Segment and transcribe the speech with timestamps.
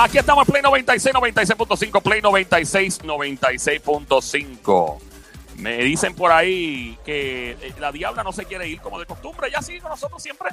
[0.00, 4.98] Aquí estamos Play 96, 96.5, Play 96, 96.5.
[5.56, 9.50] Me dicen por ahí que eh, la diabla no se quiere ir como de costumbre.
[9.50, 10.50] Ya sigue nosotros siempre.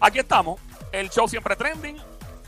[0.00, 0.58] Aquí estamos.
[0.90, 1.98] El show siempre trending.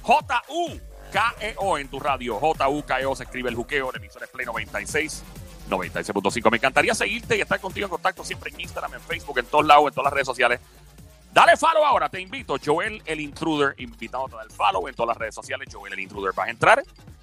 [0.00, 2.41] J-U-K-E-O en tu radio.
[2.41, 3.91] J-U-K-E-O se escribe el juqueo.
[3.91, 5.22] El emisor es Play 96,
[5.68, 6.50] 96.5.
[6.50, 9.66] Me encantaría seguirte y estar contigo en contacto siempre en Instagram, en Facebook, en todos
[9.66, 10.59] lados, en todas las redes sociales.
[11.32, 12.56] Dale follow ahora, te invito.
[12.64, 15.68] Joel el Intruder, invitándote a dar follow en todas las redes sociales.
[15.72, 16.32] Joel el Intruder.
[16.34, 16.82] Vas a entrar,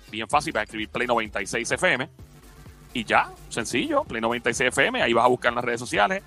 [0.09, 2.09] bien fácil, vas a escribir Play 96 FM.
[2.93, 5.01] Y ya, sencillo, Play 96 FM.
[5.01, 6.23] Ahí vas a buscar en las redes sociales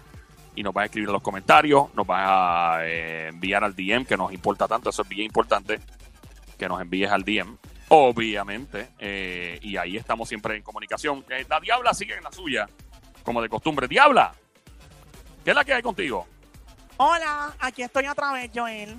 [0.54, 1.92] y nos vas a escribir en los comentarios.
[1.94, 4.90] Nos vas a eh, enviar al DM, que nos importa tanto.
[4.90, 5.80] Eso es bien importante
[6.58, 7.56] que nos envíes al DM,
[7.88, 8.90] obviamente.
[8.98, 11.24] eh, y ahí estamos siempre en comunicación.
[11.48, 12.68] La Diabla sigue en la suya,
[13.24, 13.88] como de costumbre.
[13.88, 14.34] Diabla,
[15.42, 16.26] ¿qué es la que hay contigo?
[17.02, 18.94] Hola, aquí estoy otra vez, Joel.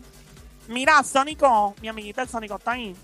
[0.67, 2.95] Mira, Sónico, mi amiguita el Sónico está ahí.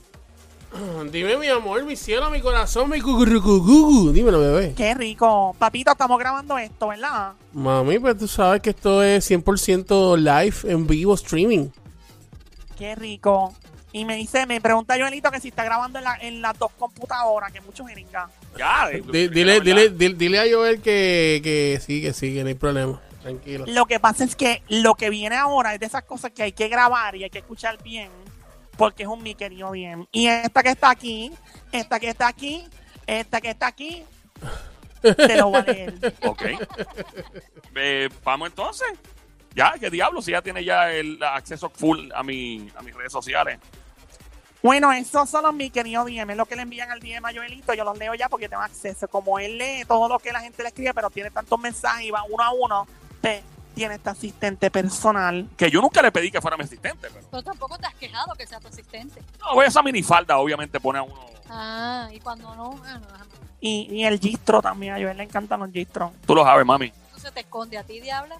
[1.12, 4.12] Dime, mi amor, mi cielo, mi corazón, mi cucurucucucu.
[4.12, 4.74] Dímelo, bebé.
[4.76, 5.55] Qué rico.
[5.60, 7.34] Papito, estamos grabando esto, ¿verdad?
[7.54, 11.70] Mami, pues tú sabes que esto es 100% live, en vivo, streaming.
[12.76, 13.54] Qué rico.
[13.91, 16.71] Y me dice, me pregunta Joelito que si está grabando en, la- en las dos
[16.76, 18.32] computadoras, que muchos jeringas.
[18.58, 22.41] Ya, eh, Di- Dile, dile, dile, dile a Joel que, que sí, que sí, que
[22.41, 22.99] no hay problema.
[23.28, 23.66] Tranquilo.
[23.68, 26.54] Lo que pasa es que lo que viene ahora es de esas cosas que hay
[26.54, 28.10] que grabar y hay que escuchar bien,
[28.78, 30.08] porque es un mi querido bien.
[30.14, 31.34] Y esta que está aquí,
[31.74, 32.66] esta que está aquí,
[33.05, 34.05] esta que está aquí,
[35.02, 36.14] te lo voy a leer.
[36.24, 36.44] Ok.
[37.76, 38.88] Eh, vamos entonces.
[39.54, 43.12] Ya, qué diablo, si ya tiene ya el acceso full a, mi, a mis redes
[43.12, 43.60] sociales.
[44.64, 47.34] Bueno, esos son los mi querido DM, es lo que le envían al DM a
[47.34, 49.08] Joelito, yo los leo ya porque tengo acceso.
[49.08, 52.12] Como él lee todo lo que la gente le escribe, pero tiene tantos mensajes y
[52.12, 52.88] va uno a uno,
[53.76, 55.48] tiene este asistente personal.
[55.56, 57.26] Que yo nunca le pedí que fuera mi asistente, pero.
[57.30, 59.22] Pero tampoco te has quejado que sea tu asistente.
[59.40, 61.26] No, esa minifalda obviamente pone a uno.
[61.50, 63.08] Ah, y cuando no, ah, no.
[63.60, 66.12] Y, y el gistro también, a Joel le encantan los gistros.
[66.26, 66.92] Tú lo sabes, mami.
[67.14, 68.38] Tú se te esconde a ti, diabla.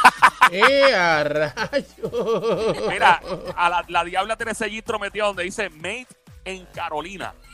[0.52, 2.74] ¡Eh, a rayo!
[2.88, 3.20] Mira,
[3.56, 6.06] a la, la diabla tiene ese gistro metido donde dice Made
[6.44, 7.32] en Carolina.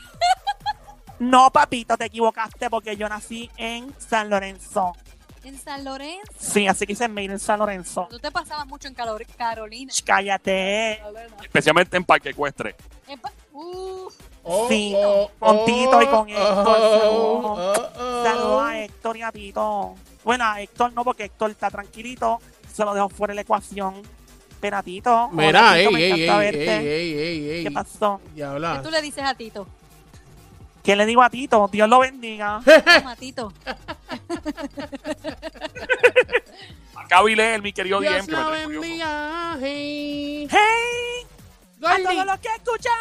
[1.19, 4.93] No, papito, te equivocaste porque yo nací en San Lorenzo.
[5.47, 6.33] En San Lorenzo.
[6.41, 8.09] Sí, así que hice Made en San Lorenzo.
[8.11, 9.93] Tú te pasabas mucho en Calor- Carolina.
[9.93, 11.01] Ch, Cállate.
[11.41, 12.75] Especialmente en Parque Ecuestre.
[13.07, 14.09] En pa- Uh,
[14.49, 17.09] Oh, Sí, oh, con oh, Tito y con Héctor, oh, saludos.
[17.15, 18.23] oh, oh.
[18.25, 19.95] Saludos a Héctor y a Tito.
[20.25, 22.41] Bueno, a Héctor no, porque Héctor está tranquilito.
[22.73, 24.03] Se lo dejo fuera de la ecuación.
[24.61, 25.29] Pero a Tito.
[25.33, 26.77] Mira, hola, ey, me ey, ey, encanta ey, verte.
[26.97, 27.65] ey, ey, ey.
[27.65, 28.21] ¿Qué pasó?
[28.35, 29.67] ¿Qué tú le dices a Tito?
[30.87, 31.69] ¿Qué le digo a Tito?
[31.73, 32.61] Dios lo bendiga.
[32.65, 33.53] Toma, Tito.
[36.95, 39.57] Acá vi leer mi querido Dios DM que bendiga.
[39.61, 40.47] Hey.
[40.49, 41.27] ¡Hey!
[41.85, 42.93] A todos los que escuchan,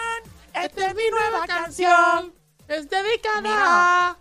[0.48, 2.34] esta esta es mi nueva canción.
[2.68, 4.10] Es dedicada Mira.
[4.10, 4.18] a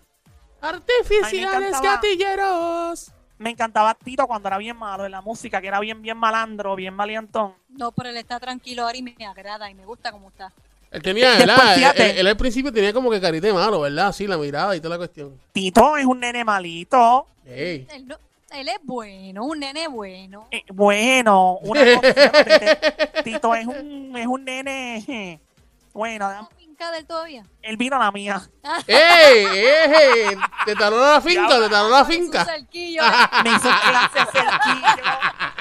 [0.60, 1.94] artificiales encantaba.
[1.94, 3.12] gatilleros.
[3.38, 6.76] Me encantaba Tito cuando era bien malo en la música, que era bien, bien malandro,
[6.76, 7.54] bien malientón.
[7.70, 10.52] No, pero él está tranquilo ahora y me agrada y me gusta cómo está.
[10.94, 11.58] Él tenía, Después.
[11.68, 12.10] Él, fíjate.
[12.10, 14.12] él- él al principio tenía como que carita de malo, ¿verdad?
[14.12, 15.38] Sí, la mirada y toda la cuestión.
[15.52, 17.26] Tito es un nene malito.
[17.44, 18.18] Él, no-
[18.52, 20.46] él es bueno, un nene bueno.
[20.50, 21.80] Eh, bueno, una
[23.24, 25.04] Tito es un, es un nene.
[25.08, 25.40] eh,
[25.92, 27.44] Bueno, ¿No pinca del todavía?
[27.62, 28.42] él vino a la mía.
[28.88, 29.44] ¡Ey!
[29.46, 30.36] ¡Ey!
[30.66, 31.48] ¿Te taló la finca?
[31.60, 32.44] ¿Te taló la finca?
[32.44, 33.02] cerquillo.
[33.44, 35.04] Me hizo clase de cerquillo,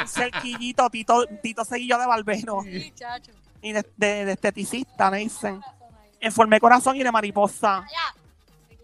[0.02, 3.32] un cerquillito, Tito, Tito seguillo de barbero Sí, chacho.
[3.64, 5.60] Y de, de- de esteticista, me dicen.
[6.20, 7.84] En forma de corazón y de mariposa.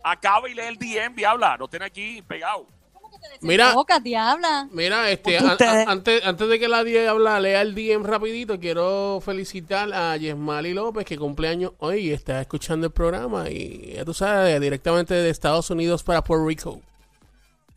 [0.04, 1.56] Acá vi leer el DM, diabla.
[1.58, 2.66] Lo tiene aquí pegado.
[2.94, 3.74] ¿Cómo que te Mira.
[4.02, 4.68] diabla?
[4.72, 5.58] Mira, este, an-
[5.88, 11.06] antes, antes de que la diabla lea el DM rapidito, quiero felicitar a Yesmali López,
[11.06, 13.50] que cumpleaños hoy y está escuchando el programa.
[13.50, 16.82] Y ya tú sabes, directamente de Estados Unidos para Puerto Rico.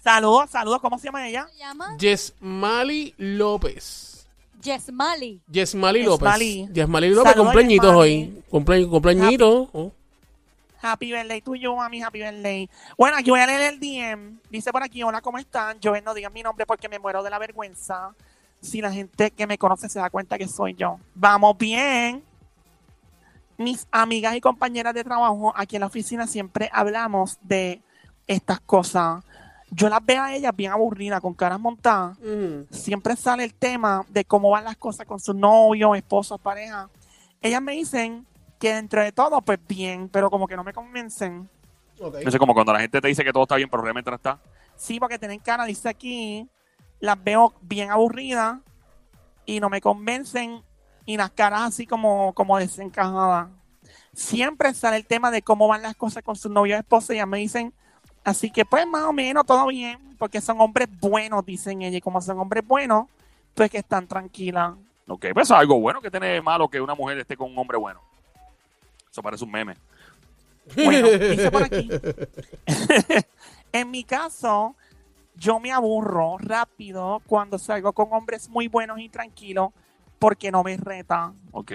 [0.03, 1.47] Saludos, saludos, ¿cómo se llama ella?
[1.53, 1.97] ¿Se llama?
[1.99, 4.22] Yesmali López.
[4.63, 5.41] Yesmali.
[5.51, 6.25] Yesmali López.
[6.25, 6.69] Yesmali.
[6.73, 8.13] Yesmali López, Saludos, cumpleañitos Yesmali.
[8.13, 8.43] hoy.
[8.51, 9.69] Cumple, cumpleañitos.
[9.73, 9.93] Oh.
[10.81, 12.69] Happy birthday tuyo, mami, happy birthday.
[12.99, 14.41] Bueno, aquí voy a leer el DM.
[14.51, 15.79] Dice por aquí, hola, ¿cómo están?
[15.81, 18.15] Yo no digan mi nombre porque me muero de la vergüenza.
[18.61, 20.99] Si la gente que me conoce se da cuenta que soy yo.
[21.15, 22.23] Vamos bien.
[23.59, 27.81] Mis amigas y compañeras de trabajo aquí en la oficina siempre hablamos de
[28.27, 29.23] estas cosas.
[29.75, 32.19] Yo las veo a ellas bien aburridas, con caras montadas.
[32.21, 32.71] Mm.
[32.71, 36.91] Siempre sale el tema de cómo van las cosas con sus novios, esposos, pareja.
[37.41, 38.27] Ellas me dicen
[38.59, 41.49] que dentro de todo, pues bien, pero como que no me convencen.
[41.99, 42.19] Ok.
[42.23, 44.17] No sé, como cuando la gente te dice que todo está bien, pero realmente no
[44.17, 44.39] está.
[44.77, 46.47] Sí, porque tienen cara, dice aquí,
[47.01, 48.59] las veo bien aburridas
[49.47, 50.63] y no me convencen
[51.07, 53.49] y las caras así como, como desencajadas.
[54.13, 57.27] siempre sale el tema de cómo van las cosas con sus novios esposos y ya
[57.27, 57.73] me dicen,
[58.25, 62.01] así que pues más o menos todo bien, porque son hombres buenos, dicen ella, y
[62.01, 63.07] como son hombres buenos,
[63.55, 64.75] pues que están tranquilas.
[65.07, 67.59] Ok, pues eso es algo bueno que tiene malo que una mujer esté con un
[67.59, 68.01] hombre bueno.
[69.11, 69.77] Eso parece un meme.
[70.77, 71.89] Bueno, dice por aquí.
[73.73, 74.75] en mi caso,
[75.37, 79.71] yo me aburro rápido cuando salgo con hombres muy buenos y tranquilos
[80.19, 81.33] porque no me reta.
[81.51, 81.73] Ok.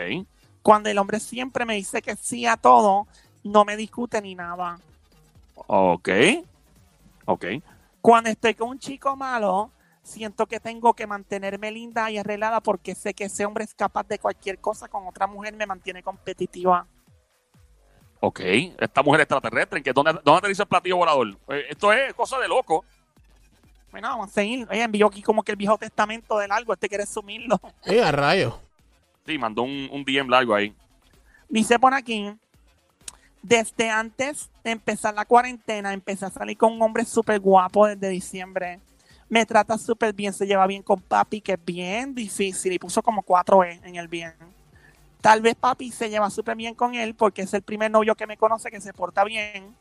[0.61, 3.07] Cuando el hombre siempre me dice que sí a todo,
[3.43, 4.79] no me discute ni nada.
[5.67, 6.09] Ok.
[7.25, 7.45] Ok.
[8.01, 9.71] Cuando estoy con un chico malo,
[10.03, 14.07] siento que tengo que mantenerme linda y arreglada porque sé que ese hombre es capaz
[14.07, 16.87] de cualquier cosa con otra mujer, me mantiene competitiva.
[18.19, 18.39] Ok.
[18.79, 21.37] Esta mujer extraterrestre, ¿en qué- ¿dónde, ¿dónde te dice el platillo volador?
[21.49, 22.85] Eh, esto es cosa de loco.
[23.91, 24.67] Bueno, vamos a seguir.
[24.71, 27.59] Ella envió aquí como que el viejo testamento del algo, este quiere sumirlo.
[27.85, 28.59] Eh, a rayo.
[29.25, 30.73] Sí, mandó un, un DM largo ahí.
[31.49, 32.33] Dice por aquí,
[33.47, 38.09] desde antes de empezar la cuarentena, empecé a salir con un hombre súper guapo desde
[38.09, 38.81] diciembre.
[39.29, 43.01] Me trata súper bien, se lleva bien con papi, que es bien difícil, y puso
[43.01, 44.33] como cuatro E en el bien.
[45.21, 48.27] Tal vez papi se lleva súper bien con él porque es el primer novio que
[48.27, 49.73] me conoce que se porta bien,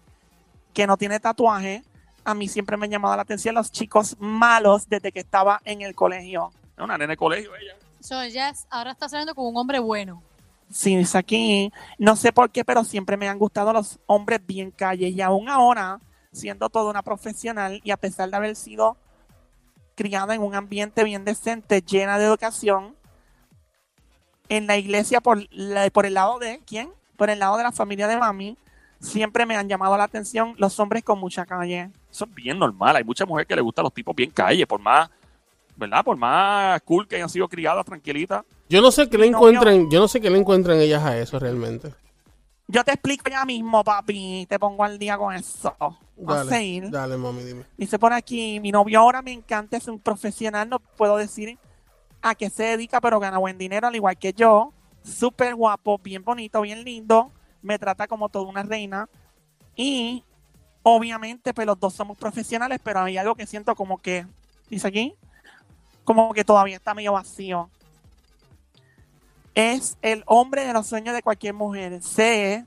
[0.73, 1.83] que no tiene tatuaje.
[2.25, 5.83] A mí siempre me han llamado la atención los chicos malos desde que estaba en
[5.83, 6.53] el colegio.
[6.77, 7.75] Es una nena de colegio ella.
[8.01, 10.23] So, ella ahora está saliendo con un hombre bueno.
[10.71, 14.71] Sí, dice aquí, no sé por qué, pero siempre me han gustado los hombres bien
[14.73, 16.01] calle y aún ahora,
[16.33, 18.97] siendo toda una profesional y a pesar de haber sido
[19.95, 22.95] criada en un ambiente bien decente, llena de educación,
[24.49, 26.91] en la iglesia por, la- por el lado de, ¿quién?
[27.17, 28.57] Por el lado de la familia de mami,
[29.01, 31.91] siempre me han llamado la atención los hombres con mucha calle.
[32.11, 32.97] Eso es bien normal.
[32.97, 35.11] Hay muchas mujeres que les gustan los tipos bien calle, por más,
[35.77, 36.05] ¿verdad?
[36.05, 38.45] Por más cool que hayan sido criadas, tranquilitas.
[38.69, 41.39] Yo no sé qué le encuentran, yo no sé qué le encuentran ellas a eso
[41.39, 41.95] realmente.
[42.69, 45.75] Yo te explico ya mismo, papi, te pongo al día con eso.
[46.17, 47.65] Vamos a Dale, dale, mami, dime.
[47.77, 51.59] Dice por aquí, mi novio ahora me encanta, es un profesional, no puedo decir
[52.23, 54.73] a qué se dedica, pero gana buen dinero, al igual que yo.
[55.05, 57.31] Súper guapo, bien bonito, bien lindo.
[57.63, 59.09] Me trata como toda una reina.
[59.77, 60.25] Y
[60.83, 64.27] obviamente, pues los dos somos profesionales, pero hay algo que siento como que,
[64.69, 65.15] dice aquí,
[66.07, 67.69] como que todavía está medio vacío.
[69.55, 72.01] Es el hombre de los sueños de cualquier mujer.
[72.01, 72.65] Sé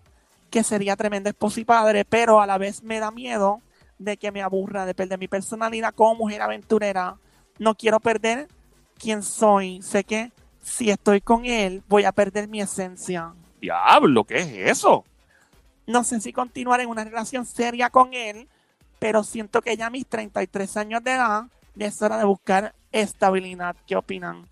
[0.51, 3.61] que sería tremendo esposo y padre, pero a la vez me da miedo
[3.97, 7.15] de que me aburra, de perder mi personalidad como mujer aventurera.
[7.59, 8.49] No quiero perder
[8.97, 9.81] quién soy.
[9.81, 13.33] Sé que si estoy con él, voy a perder mi esencia.
[13.61, 15.05] Diablo, ¿qué es eso?
[15.87, 18.49] No sé si continuar en una relación seria con él,
[18.99, 21.45] pero siento que ya a mis 33 años de edad
[21.75, 23.75] ya es hora de buscar estabilidad.
[23.87, 24.47] ¿Qué opinan?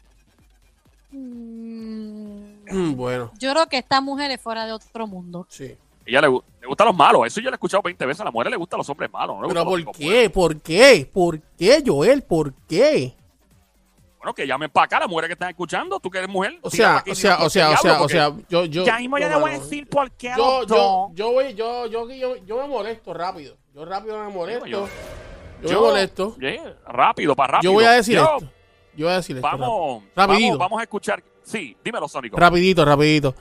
[1.11, 5.45] Mm, bueno, yo creo que esta mujer es fuera de otro mundo.
[5.49, 5.75] sí.
[6.07, 7.27] Ella le, le gustan los malos.
[7.27, 8.21] Eso yo lo he escuchado 20 veces.
[8.21, 9.35] A la mujer le gustan los hombres malos.
[9.35, 10.29] no le Pero ¿por qué?
[10.29, 11.09] ¿Por qué?
[11.13, 12.23] ¿Por qué, Joel?
[12.23, 13.13] ¿Por qué?
[14.17, 15.99] Bueno, que llamen para acá las mujeres que están escuchando.
[15.99, 16.57] Tú que eres mujer.
[16.61, 18.85] O sea, o sea, o sea, o sea, o sea, yo, yo.
[18.85, 22.67] ya mismo yo le voy a decir por qué Yo, yo, yo, yo, yo me
[22.69, 23.57] molesto rápido.
[23.75, 24.87] Yo rápido me molesto.
[25.63, 26.35] Yo- Yo, molesto.
[26.39, 27.71] Yeah, rápido, para rápido.
[27.71, 28.51] Yo voy a decir Yo- esto.
[28.95, 29.47] Yo voy a decir esto.
[29.47, 30.47] Vamos, Rapidito.
[30.57, 31.23] vamos, vamos a escuchar.
[31.43, 32.35] Sí, dímelo, Sónico.
[32.37, 33.35] Rapidito, rapidito.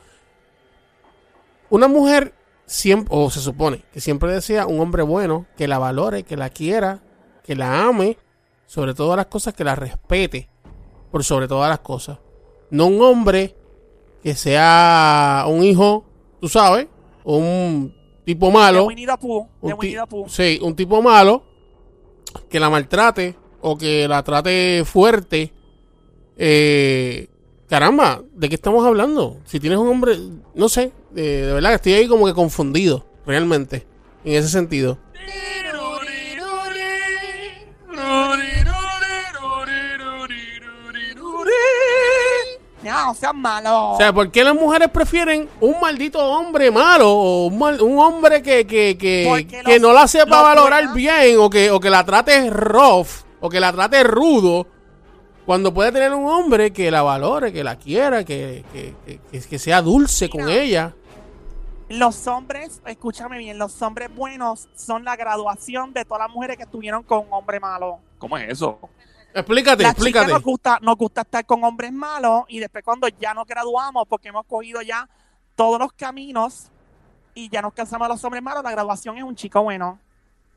[1.71, 2.33] Una mujer
[2.67, 6.51] siempre, o se supone que siempre desea un hombre bueno, que la valore, que la
[6.51, 7.01] quiera,
[7.45, 8.19] que la ame,
[8.67, 10.49] sobre todas las cosas, que la respete,
[11.11, 12.19] por sobre todas las cosas.
[12.71, 13.57] No un hombre
[14.23, 16.05] que sea un hijo,
[16.41, 16.87] tú sabes,
[17.25, 18.87] un tipo malo.
[18.89, 19.97] De un ti-
[20.29, 21.45] sí, un tipo malo
[22.43, 25.53] que la maltrate o que la trate fuerte.
[26.37, 27.29] Eh,
[27.69, 29.39] caramba, ¿de qué estamos hablando?
[29.45, 30.19] Si tienes un hombre,
[30.55, 33.87] no sé, eh, de verdad estoy ahí como que confundido, realmente,
[34.25, 34.99] en ese sentido.
[43.07, 43.91] No seas malo.
[43.93, 47.99] O sea, ¿por qué las mujeres prefieren un maldito hombre malo o un, mal- un
[47.99, 51.81] hombre que, que, que, que los- no la sepa valorar buenas- bien o que, o
[51.81, 53.09] que la trate rough
[53.41, 54.67] o que la trate rudo?
[55.45, 59.41] Cuando puede tener un hombre que la valore, que la quiera, que, que, que- que-
[59.49, 60.93] que sea dulce con ella.
[61.89, 66.65] Los hombres, escúchame bien, los hombres buenos son la graduación de todas las mujeres que
[66.65, 68.01] estuvieron con un hombre malo.
[68.19, 68.81] ¿Cómo es eso?
[69.37, 70.33] Explícate, Las explícate.
[70.33, 74.29] nos gusta, nos gusta estar con hombres malos y después cuando ya nos graduamos, porque
[74.29, 75.07] hemos cogido ya
[75.55, 76.71] todos los caminos
[77.35, 80.01] y ya nos cansamos de los hombres malos, la graduación es un chico bueno.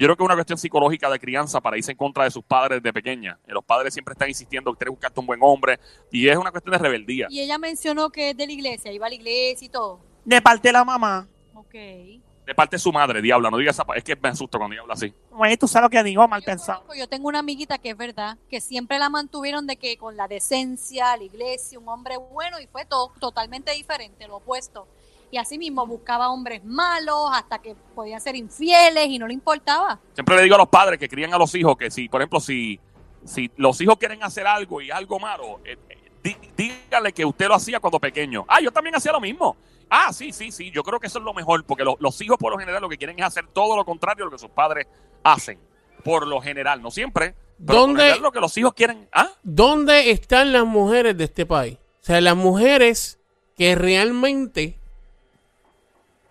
[0.00, 2.42] Yo creo que es una cuestión psicológica de crianza para irse en contra de sus
[2.42, 3.38] padres de pequeña.
[3.46, 5.78] Eh, Los padres siempre están insistiendo que tienes que buscarte un buen hombre
[6.10, 7.26] y es una cuestión de rebeldía.
[7.28, 10.00] Y ella mencionó que es de la iglesia, iba a la iglesia y todo.
[10.24, 11.28] De parte de la mamá.
[11.52, 11.74] Ok.
[11.74, 14.80] De parte de su madre, diabla, no digas esa Es que me asusto cuando ella
[14.80, 15.12] habla así.
[15.32, 16.78] Güey, tú sabes lo que digo, mal Yo, pensado.
[16.80, 20.16] conozco, yo tengo una amiguita que es verdad, que siempre la mantuvieron de que con
[20.16, 24.88] la decencia, la iglesia, un hombre bueno y fue todo totalmente diferente, lo opuesto.
[25.30, 30.00] Y así mismo buscaba hombres malos hasta que podían ser infieles y no le importaba.
[30.14, 32.40] Siempre le digo a los padres que crían a los hijos que si, por ejemplo,
[32.40, 32.80] si,
[33.24, 37.46] si los hijos quieren hacer algo y algo malo, eh, eh, dí- dígale que usted
[37.46, 38.44] lo hacía cuando pequeño.
[38.48, 39.56] Ah, yo también hacía lo mismo.
[39.88, 40.70] Ah, sí, sí, sí.
[40.72, 42.88] Yo creo que eso es lo mejor, porque lo- los hijos por lo general lo
[42.88, 44.86] que quieren es hacer todo lo contrario a lo que sus padres
[45.22, 45.60] hacen.
[46.02, 47.34] Por lo general, no siempre.
[47.34, 49.08] Pero por lo ¿Dónde- lo que los hijos quieren.
[49.12, 51.76] Ah, ¿Dónde están las mujeres de este país?
[52.02, 53.20] O sea, las mujeres
[53.56, 54.79] que realmente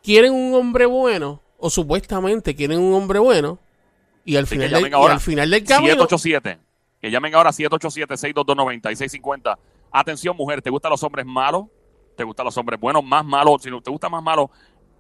[0.04, 3.60] quieren un hombre bueno, o supuestamente quieren un hombre bueno,
[4.26, 5.14] y al, final, que del, llamen y ahora.
[5.16, 5.94] al final del camino...
[5.94, 6.60] 787.
[7.02, 9.58] Que llamen ahora 787-622-9650.
[9.92, 11.68] Atención, mujer, ¿te gustan los hombres malos?
[12.16, 13.04] ¿Te gustan los hombres buenos?
[13.04, 13.64] Más malos.
[13.64, 14.52] Si no te gusta más malo,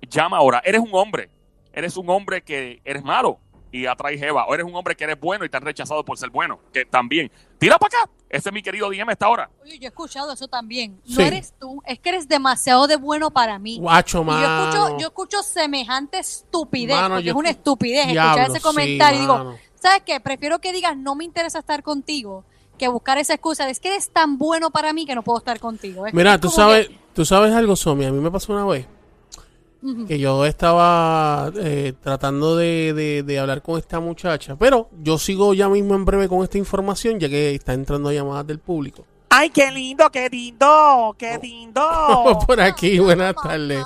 [0.10, 0.62] llama ahora.
[0.63, 1.29] Eres un hombre.
[1.74, 3.39] Eres un hombre que eres malo
[3.71, 4.45] y atrae jeva.
[4.45, 6.59] O eres un hombre que eres bueno y te han rechazado por ser bueno.
[6.73, 7.31] Que también.
[7.57, 8.11] Tira para acá.
[8.29, 9.49] Ese es mi querido DM a esta hora.
[9.63, 10.99] Oye, yo he escuchado eso también.
[11.05, 11.15] Sí.
[11.17, 13.79] No eres tú, es que eres demasiado de bueno para mí.
[13.79, 14.69] Guacho, Y yo mano.
[14.69, 18.63] escucho, yo escucho semejante estupidez, Mano, porque yo es una estupidez Diablo, escuchar ese sí,
[18.63, 19.55] comentario y digo, mano.
[19.75, 20.19] ¿sabes qué?
[20.19, 22.43] Prefiero que digas no me interesa estar contigo
[22.77, 25.38] que buscar esa excusa de es que eres tan bueno para mí que no puedo
[25.39, 26.07] estar contigo.
[26.07, 28.05] Es- Mira, tú sabes, que- tú sabes algo, Somi.
[28.05, 28.88] A mí me pasó una vez
[30.07, 35.53] Que yo estaba eh, tratando de, de- de hablar con esta muchacha, pero yo sigo
[35.53, 39.05] ya mismo en breve con esta información, ya que está entrando llamadas del público.
[39.29, 41.81] Ay, qué lindo, qué lindo, qué lindo.
[42.45, 43.83] Por aquí, buenas tardes.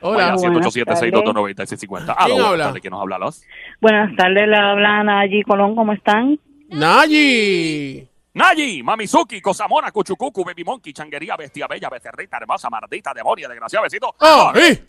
[0.00, 0.34] Hola.
[0.34, 2.14] Vaya, Buenas 787-622-9650.
[2.16, 2.64] Ah, ¿Quién habla?
[2.66, 3.18] tardes, ¿quién nos habla?
[3.18, 3.42] Los?
[3.80, 6.38] Buenas tardes, le habla Nayi Colón, ¿cómo están?
[6.68, 8.08] Nayi.
[8.34, 14.14] Nayi, Mamizuki, Cosamona, Cuchucucu, Baby Monkey, Changuería, Bestia Bella, Becerrita, Hermosa, Mardita, Demonia, Desgraciado, Besito.
[14.20, 14.52] ¡Ah!
[14.56, 14.84] ¡eh!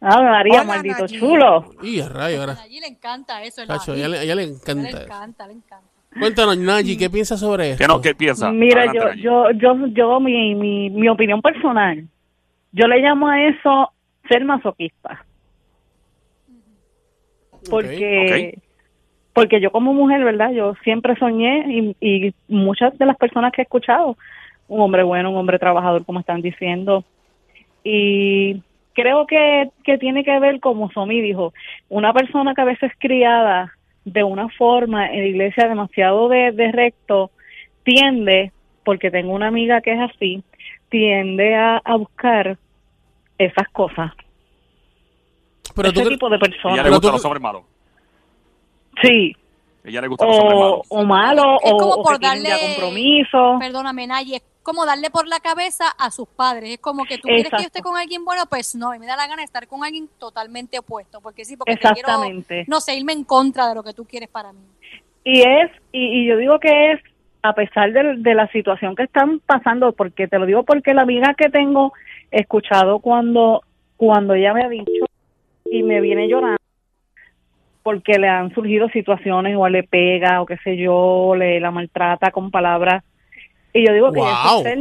[0.00, 1.18] Ah, María, Hola, maldito Nayi.
[1.18, 1.74] chulo.
[1.82, 2.54] Y a rayo, A ahora.
[2.54, 3.62] Nayi le encanta eso.
[3.62, 4.02] el Chacho, ají.
[4.02, 4.98] a ella, le- a ella le A encanta le eso.
[5.02, 5.88] encanta, le encanta.
[6.18, 7.82] Cuéntanos, Nayi, ¿qué piensas sobre esto?
[7.84, 8.50] ¿Qué, no, ¿Qué piensa?
[8.52, 9.58] Mira, Adelante, yo, Nayi.
[9.60, 12.06] yo, yo, yo, mi, mi, mi opinión personal,
[12.72, 13.92] yo le llamo a eso
[14.28, 15.24] ser masoquista.
[17.68, 18.58] Porque,
[19.32, 20.52] porque yo como mujer, ¿verdad?
[20.52, 24.16] Yo siempre soñé y, y muchas de las personas que he escuchado,
[24.68, 27.04] un hombre bueno, un hombre trabajador, como están diciendo,
[27.84, 28.62] y
[29.00, 31.52] creo que, que tiene que ver, como Somi dijo,
[31.88, 33.72] una persona que a veces es criada
[34.04, 37.30] de una forma en la iglesia demasiado de, de recto,
[37.84, 38.52] tiende,
[38.84, 40.42] porque tengo una amiga que es así,
[40.88, 42.58] tiende a, a buscar
[43.38, 44.10] esas cosas,
[45.76, 46.90] Pero ese tipo de Ella le personas.
[46.90, 47.62] Gustan los hombres malos.
[49.02, 49.36] Sí,
[49.84, 50.86] Ella le gustan los hombres o, malos.
[50.88, 53.56] o malo, Es o, como o por que tienen ya darle- compromiso.
[53.60, 56.74] Perdóname, Nayi, es como darle por la cabeza a sus padres.
[56.74, 59.06] Es como que tú quieres que yo esté con alguien bueno, pues no, y me
[59.06, 61.22] da la gana de estar con alguien totalmente opuesto.
[61.22, 62.10] Porque sí, porque te quiero,
[62.66, 64.60] no sé, irme en contra de lo que tú quieres para mí.
[65.24, 67.00] Y es, y, y yo digo que es,
[67.42, 71.00] a pesar de, de la situación que están pasando, porque te lo digo porque la
[71.00, 71.94] amiga que tengo,
[72.30, 73.62] he escuchado cuando,
[73.96, 75.06] cuando ella me ha dicho
[75.64, 76.58] y me viene llorando,
[77.82, 82.32] porque le han surgido situaciones o le pega o qué sé yo, le la maltrata
[82.32, 83.02] con palabras.
[83.78, 84.78] Y yo digo que ya, eso es ser,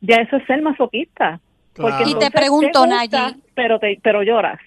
[0.00, 1.40] ya eso es ser masoquista.
[1.74, 2.10] Porque Claro.
[2.10, 3.42] Y te pregunto, gusta, Nayi.
[3.54, 4.58] Pero, te, pero lloras.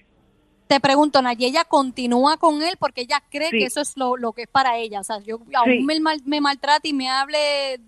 [0.66, 3.58] Te pregunto, Nayi, ella continúa con él porque ella cree Sí.
[3.58, 5.00] que eso es lo, lo que es para ella.
[5.00, 5.82] O sea, yo aún Sí.
[5.82, 7.38] me, mal- me maltrata y me hable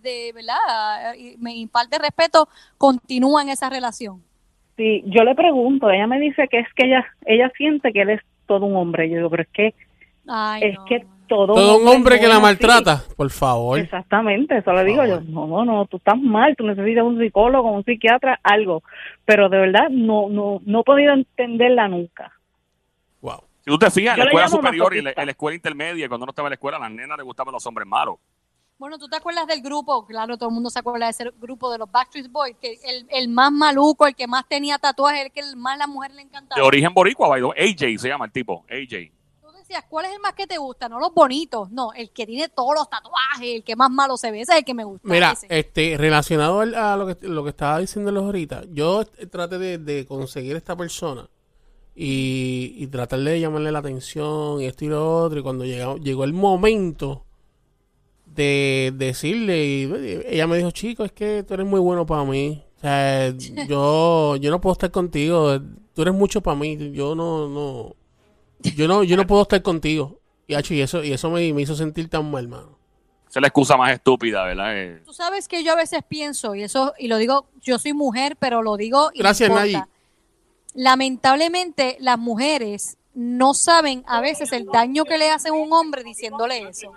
[0.02, 1.14] de, ¿verdad?
[1.18, 2.48] Y me imparte respeto,
[2.78, 4.22] continúa en esa relación.
[4.76, 8.10] Sí, yo le pregunto, ella me dice que es que ella ella siente que él
[8.10, 9.08] es todo un hombre.
[9.08, 9.74] Yo digo, pero es que
[10.28, 11.13] Ay, es no, que no.
[11.26, 12.42] Todo, Todo un hombre que la así.
[12.42, 13.78] maltrata, por favor.
[13.78, 15.20] Exactamente, eso le digo Por yo.
[15.22, 18.82] No, no, no, tú estás mal, tú necesitas un psicólogo, un psiquiatra, algo.
[19.24, 22.32] Pero de verdad no no no he podido entenderla nunca.
[23.20, 23.42] Wow.
[23.64, 26.08] Si tú te fijas, en Yo la escuela superior y en la, la escuela intermedia,
[26.08, 28.16] cuando uno estaba en la escuela, a las nenas les gustaban los hombres malos.
[28.76, 30.04] Bueno, ¿tú te acuerdas del grupo?
[30.04, 33.06] Claro, todo el mundo se acuerda de ese grupo de los Backstreet Boys, que el,
[33.08, 36.60] el más maluco, el que más tenía tatuajes, el que más la mujer le encantaba.
[36.60, 37.70] De origen boricua, by the way.
[37.70, 39.12] AJ se llama el tipo, AJ.
[39.64, 40.90] Decías, ¿cuál es el más que te gusta?
[40.90, 44.30] No los bonitos, no, el que tiene todos los tatuajes, el que más malo se
[44.30, 45.08] ve, ese es el que me gusta.
[45.08, 45.46] Mira, ese.
[45.48, 50.54] este, relacionado a lo que, lo que estaba diciéndoles ahorita, yo traté de, de conseguir
[50.56, 51.30] esta persona
[51.94, 55.38] y, y tratar de llamarle la atención y esto y lo otro.
[55.38, 57.24] Y cuando llegó, llegó el momento
[58.26, 62.62] de decirle, y ella me dijo, chico, es que tú eres muy bueno para mí.
[62.76, 63.30] O sea,
[63.66, 65.58] yo, yo no puedo estar contigo.
[65.94, 66.92] Tú eres mucho para mí.
[66.92, 67.96] Yo no, no,
[68.72, 70.18] yo no, yo no puedo estar contigo.
[70.46, 72.78] Y, y eso, y eso me, me hizo sentir tan mal, mano.
[73.28, 74.76] Esa es la excusa más estúpida, ¿verdad?
[74.76, 77.92] Eh, Tú sabes que yo a veces pienso, y eso, y lo digo, yo soy
[77.92, 79.66] mujer, pero lo digo y Gracias, importa.
[79.66, 79.82] Nayi.
[80.74, 86.02] Lamentablemente, las mujeres no saben a veces el daño que le hacen a un hombre
[86.04, 86.92] diciéndole eso.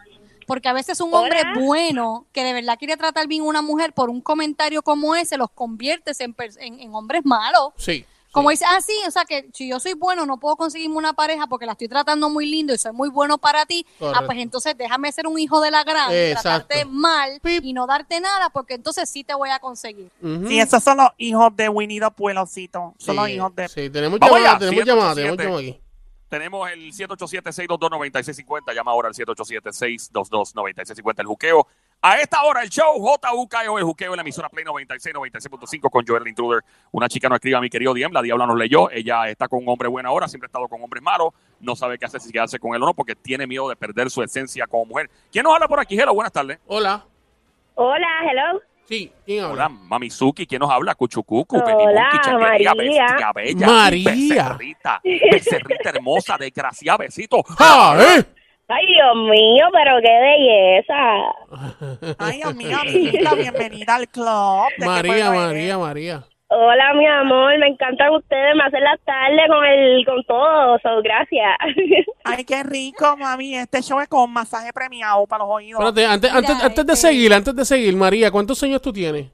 [0.46, 1.54] Porque a veces un hombre Hola.
[1.60, 5.38] bueno que de verdad quiere tratar bien a una mujer por un comentario como ese,
[5.38, 7.74] los conviertes en, en hombres malos.
[7.78, 8.06] Sí.
[8.38, 11.14] Como dice, ah, sí, o sea que si yo soy bueno, no puedo conseguirme una
[11.14, 13.86] pareja porque la estoy tratando muy lindo y soy muy bueno para ti.
[14.02, 16.68] Ah, pues entonces déjame ser un hijo de la gran, Exacto.
[16.68, 17.64] tratarte mal Pip.
[17.64, 20.12] y no darte nada porque entonces sí te voy a conseguir.
[20.22, 20.48] Ujú.
[20.48, 22.70] Sí, esos son los hijos de Winnie the Pooh, Son Sí,
[23.14, 23.68] los hijos de...
[23.68, 25.44] Sí, tenemos llamada, tenemos llamada, tenemos 787.
[25.44, 25.82] llamada aquí.
[26.30, 28.74] Tenemos el 787-622-9650.
[28.76, 31.20] Llama ahora al 787-622-9650.
[31.20, 31.68] El juqueo.
[32.00, 36.06] A esta hora, el show JUKEO, el juqueo en la emisora Play 96, 96.5 con
[36.06, 36.64] Joel Intruder.
[36.92, 38.12] Una chica nos escribe a mi querido Diem.
[38.14, 38.90] La Diabla nos leyó.
[38.92, 40.28] Ella está con un hombre bueno ahora.
[40.28, 41.30] Siempre ha estado con hombres malos.
[41.60, 44.12] No sabe qué hacer si quedarse con él o no porque tiene miedo de perder
[44.12, 45.10] su esencia como mujer.
[45.32, 46.00] ¿Quién nos habla por aquí?
[46.00, 46.60] Hello, buenas tardes.
[46.68, 47.04] Hola.
[47.76, 48.62] Hola, hello.
[48.86, 49.70] Sí, ¿quién Hola, habla?
[49.70, 50.46] Mamizuki.
[50.46, 50.94] ¿Quién nos habla?
[50.96, 51.76] Cuchucucu, Hola,
[52.40, 52.74] María.
[52.76, 53.68] bestia bella.
[53.68, 54.14] María.
[54.14, 55.02] Becerrita.
[55.04, 57.44] Becerrita hermosa, desgraciada, besito.
[57.58, 58.24] ¡Ah, eh!
[58.70, 62.16] Ay, Dios mío, pero qué belleza.
[62.20, 64.68] Ay, Dios mío, amiguita, bienvenida al club.
[64.78, 65.32] ¿De qué María?
[65.32, 66.24] María, María.
[66.50, 71.02] Hola, mi amor, me encantan ustedes, me hacen la tarde con el, con todo, so,
[71.02, 71.46] gracias.
[72.26, 73.56] Ay, qué rico, mami.
[73.58, 75.80] Este show es con masaje premiado para los oídos.
[75.82, 78.92] Espérate, antes, Mira, antes, antes de este- seguir, antes de seguir, María, ¿cuántos años tú
[78.94, 79.28] tienes?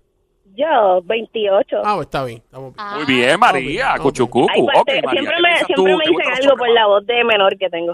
[0.56, 1.78] Yo, 28.
[1.84, 2.88] Ah, pues está bien, estamos bien.
[2.88, 4.02] Ah, Muy bien, María, ok.
[4.02, 4.48] Cuchucucu.
[4.52, 5.84] Ay, pues, Ok, te- María, siempre ¿qué me, siempre tú?
[5.98, 7.94] me ¿Te dicen algo por la voz de menor que tengo.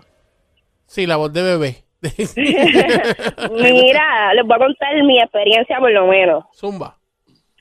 [0.90, 1.76] Sí, la voz de bebé.
[3.52, 6.46] Mira, les voy a contar mi experiencia por lo menos.
[6.52, 6.96] Zumba.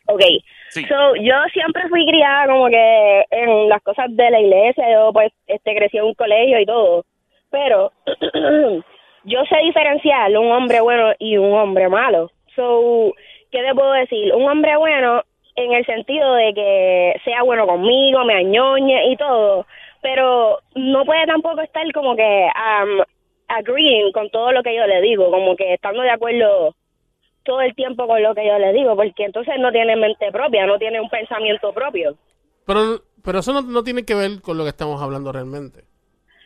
[0.06, 0.22] Ok.
[0.70, 0.82] Sí.
[0.86, 5.30] So, yo siempre fui criada como que en las cosas de la iglesia, yo pues
[5.46, 7.04] este crecí en un colegio y todo.
[7.50, 7.92] Pero
[9.24, 12.30] yo sé diferenciar un hombre bueno y un hombre malo.
[12.56, 13.12] So,
[13.52, 14.34] ¿qué te puedo decir?
[14.34, 15.22] Un hombre bueno
[15.54, 19.66] en el sentido de que sea bueno conmigo, me añoñe y todo,
[20.00, 22.48] pero no puede tampoco estar como que
[22.82, 23.02] um,
[23.48, 26.74] agreeing con todo lo que yo le digo, como que estando de acuerdo
[27.44, 30.66] todo el tiempo con lo que yo le digo, porque entonces no tiene mente propia,
[30.66, 32.16] no tiene un pensamiento propio.
[32.66, 35.84] Pero, pero eso no, no tiene que ver con lo que estamos hablando realmente.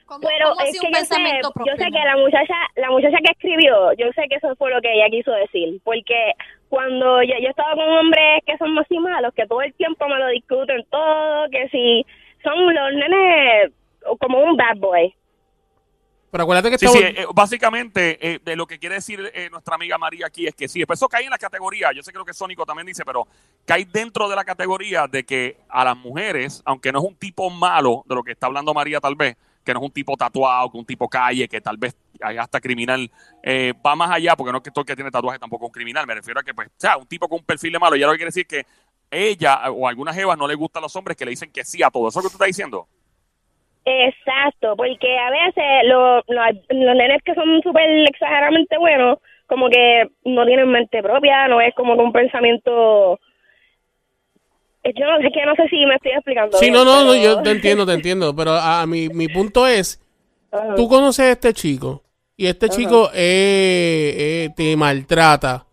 [0.07, 3.33] ¿Cómo- Pero cómo es que yo sé, yo sé que la muchacha, la muchacha que
[3.33, 6.33] escribió, yo sé que eso fue lo que ella quiso decir, porque
[6.69, 10.19] cuando yo, yo estaba con hombres que son así malos, que todo el tiempo me
[10.19, 12.05] lo discuten todo, que si
[12.45, 13.73] son los nenes
[14.21, 15.13] como un bad boy.
[16.33, 19.75] Pero acuérdate que Sí, sí, eh, básicamente eh, de lo que quiere decir eh, nuestra
[19.75, 22.17] amiga María aquí es que sí, después eso cae en la categoría, yo sé que
[22.17, 23.29] lo que Sónico también dice, pero
[23.67, 27.51] cae dentro de la categoría de que a las mujeres, aunque no es un tipo
[27.51, 30.73] malo de lo que está hablando María tal vez, que no es un tipo tatuado,
[30.73, 33.11] que un tipo calle, que tal vez hasta criminal,
[33.43, 35.69] eh, va más allá, porque no es que todo el que tiene tatuaje tampoco es
[35.69, 37.79] un criminal, me refiero a que, pues, o sea, un tipo con un perfil de
[37.79, 38.65] malo, ya lo que quiere decir que
[39.11, 41.91] ella o algunas jevas no le gustan los hombres que le dicen que sí a
[41.91, 42.09] todo.
[42.09, 42.89] ¿Eso es lo que tú estás diciendo?
[43.85, 50.09] Exacto, porque a veces los, los, los nenes que son súper exageradamente buenos, como que
[50.25, 53.19] no tienen mente propia, no es como que un pensamiento...
[54.85, 56.57] Yo no sé, que no sé si me estoy explicando.
[56.59, 58.35] Sí, bien, no, no, no, yo te entiendo, te entiendo.
[58.35, 60.01] Pero a, a mi, mi punto es,
[60.51, 60.75] Ajá.
[60.75, 62.03] tú conoces a este chico
[62.37, 65.67] y este chico eh, eh, te maltrata.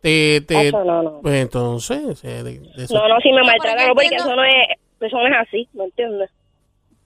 [0.00, 1.20] Te, te, Eso no, no.
[1.20, 3.42] Pues entonces, eh, de- de eso- No, no, si me yo
[3.88, 4.54] no, porque eso no es,
[5.00, 6.30] eso no es así, ¿me entiendes?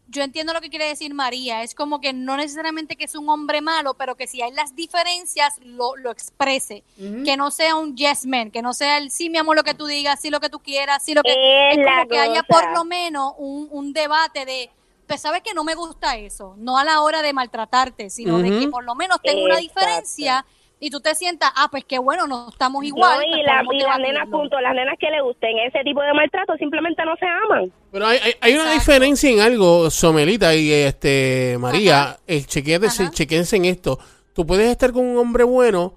[0.09, 1.63] Yo entiendo lo que quiere decir María.
[1.63, 4.75] Es como que no necesariamente que es un hombre malo, pero que si hay las
[4.75, 6.83] diferencias, lo, lo exprese.
[7.25, 9.75] Que no sea un yes man, que no sea el sí, mi amor, lo que
[9.75, 11.33] tú digas, sí, lo que tú quieras, sí, lo que.
[11.33, 14.71] Es Es, como que haya por lo menos un, un debate de.
[15.07, 18.61] Pues sabes que no me gusta eso, no a la hora de maltratarte, sino de
[18.61, 19.81] que por lo menos tenga una Exacto.
[19.81, 20.45] diferencia
[20.81, 23.19] y tú te sientas, ah, pues qué bueno, no estamos igual.
[23.19, 26.01] No, y, pues la- y las nenas, punto, las nenas que le gusten ese tipo
[26.03, 27.73] de maltrato simplemente no se aman.
[27.91, 32.19] Pero hay, hay, hay una diferencia en algo, Somelita y este María.
[32.27, 33.99] Eh, chequéense en esto.
[34.35, 35.95] Tú puedes estar con un hombre bueno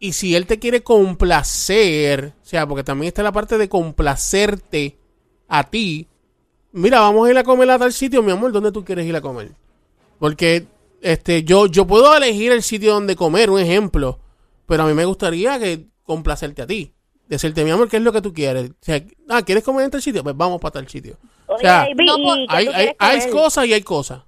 [0.00, 4.96] y si él te quiere complacer, o sea, porque también está la parte de complacerte
[5.48, 6.06] a ti.
[6.72, 9.16] Mira, vamos a ir a comer a tal sitio, mi amor, ¿dónde tú quieres ir
[9.16, 9.52] a comer?
[10.18, 10.66] Porque
[11.02, 14.18] este yo yo puedo elegir el sitio donde comer, un ejemplo,
[14.66, 16.92] pero a mí me gustaría que complacerte a ti.
[17.28, 18.70] Decirte, mi amor, ¿qué es lo que tú quieres?
[18.70, 20.22] O sea, ah, ¿quieres comer en tal sitio?
[20.22, 21.18] Pues vamos para tal sitio.
[21.46, 24.22] O sea, baby, no, ¿y por- qué hay, hay, hay cosas y hay cosas.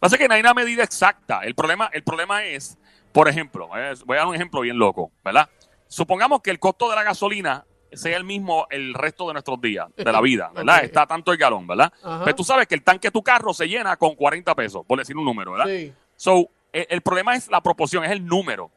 [0.00, 1.40] Pasa que no hay una medida exacta.
[1.44, 2.76] El problema, el problema es,
[3.12, 5.48] por ejemplo, eh, voy a dar un ejemplo bien loco, ¿verdad?
[5.88, 7.64] Supongamos que el costo de la gasolina
[7.96, 10.84] sea el mismo el resto de nuestros días, de la vida, ¿verdad?
[10.84, 11.92] Está tanto el galón, ¿verdad?
[12.02, 12.24] Ajá.
[12.24, 14.98] Pero tú sabes que el tanque de tu carro se llena con 40 pesos, por
[14.98, 15.66] decir un número, ¿verdad?
[15.66, 15.92] Sí.
[16.16, 18.70] So, el, el problema es la proporción, es el número.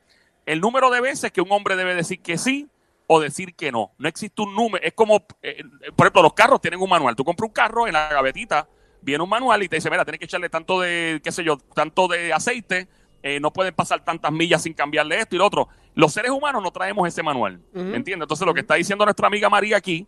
[0.45, 2.67] El número de veces que un hombre debe decir que sí
[3.07, 3.91] o decir que no.
[3.97, 4.85] No existe un número.
[4.85, 5.63] Es como, eh, eh,
[5.95, 7.15] por ejemplo, los carros tienen un manual.
[7.15, 8.67] Tú compras un carro, en la gavetita
[9.01, 11.57] viene un manual y te dice, mira, tienes que echarle tanto de, qué sé yo,
[11.57, 12.87] tanto de aceite,
[13.23, 15.67] eh, no pueden pasar tantas millas sin cambiarle esto y lo otro.
[15.95, 17.79] Los seres humanos no traemos ese manual, Ujú.
[17.95, 18.25] ¿entiendes?
[18.25, 20.05] Entonces, lo que está diciendo nuestra amiga María aquí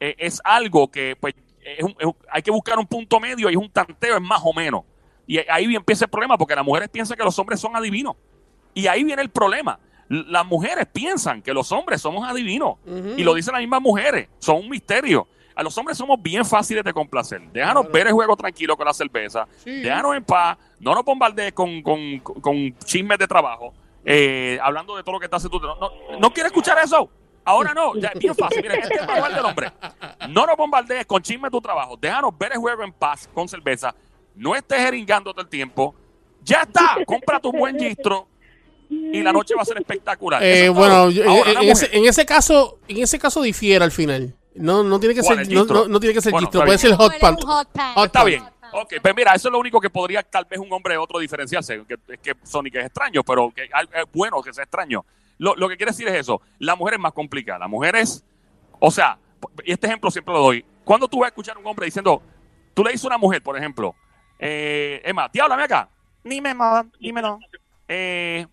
[0.00, 3.52] eh, es algo que pues es un- es hay que buscar un punto medio y
[3.52, 4.82] es un tanteo, es más o menos.
[5.26, 8.16] Y ahí empieza el problema porque las mujeres piensan que los hombres son adivinos.
[8.74, 9.78] Y ahí viene el problema.
[10.08, 12.78] Las mujeres piensan que los hombres somos adivinos.
[13.16, 14.28] Y lo dicen las mismas mujeres.
[14.40, 15.28] Son un misterio.
[15.54, 17.40] A los hombres somos bien fáciles de complacer.
[17.52, 17.92] Déjanos Claro.
[17.92, 19.46] ver el juego tranquilo con la cerveza.
[19.62, 19.80] Sí.
[19.80, 20.56] Déjanos en paz.
[20.78, 23.72] No nos bombardees con, con, con chismes de trabajo.
[24.04, 25.58] eh, hablando de todo lo que está haciendo.
[25.60, 27.10] No, no, no quiere escuchar eso.
[27.44, 27.94] Ahora no.
[27.96, 28.62] Ya, es bien fácil.
[28.62, 29.72] Mira, este es el manual del hombre.
[30.28, 31.96] No nos bombardees con chismes de tu trabajo.
[32.00, 33.94] Déjanos ver el juego en paz con cerveza.
[34.34, 35.94] No estés jeringando todo el tiempo.
[36.42, 36.96] Ya está.
[37.06, 38.26] Cómprate un buen gistro
[38.88, 40.42] y la noche va a ser espectacular.
[40.42, 44.34] Eh, bueno, yo- Ahora, en, ese, en ese caso, en ese caso difiere al final.
[44.54, 46.70] No, no tiene que ¿Cuál, ser, no, no- no tiene que ser Bueno, gistro, puede
[46.70, 46.78] bien.
[46.78, 47.42] ser hot pant.
[47.44, 47.94] hot pant.
[47.96, 48.28] Hot Está pant.
[48.28, 48.44] bien.
[48.72, 51.84] Ok, pues mira, eso es lo único que podría tal vez un hombre otro diferenciarse.
[51.86, 53.70] Que, es que Sonic es extraño, pero que es
[54.12, 55.04] bueno que sea extraño.
[55.38, 56.40] Lo, lo que quiere decir es eso.
[56.58, 57.58] La mujer es más complicada.
[57.60, 58.24] La mujer es,
[58.78, 59.18] o sea,
[59.64, 60.64] y este ejemplo siempre lo doy.
[60.84, 62.22] Cuando tú vas a escuchar a un hombre diciendo,
[62.74, 63.94] tú le dices a una mujer, por ejemplo,
[64.38, 65.88] eh, Emma, tía, háblame acá.
[66.22, 67.38] Dime, ma, dímelo.
[67.88, 68.46] Eh,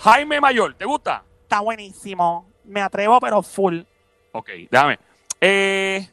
[0.00, 1.22] Jaime Mayor, ¿te gusta?
[1.42, 2.50] Está buenísimo.
[2.64, 3.80] Me atrevo, pero full.
[4.32, 4.98] Ok, déjame.
[5.46, 6.08] Eh,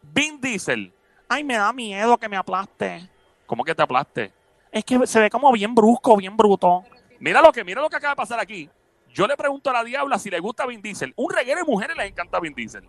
[0.00, 0.90] Vin Diesel,
[1.28, 3.08] Ay, me da miedo que me aplaste.
[3.44, 4.32] ¿cómo que te aplaste?
[4.70, 6.82] Es que se ve como bien brusco, bien bruto.
[7.20, 8.70] Mira lo que, mira lo que acaba de pasar aquí.
[9.10, 11.12] Yo le pregunto a la diabla si le gusta Vin Diesel.
[11.16, 12.88] Un reguero de mujeres les encanta Vin Diesel.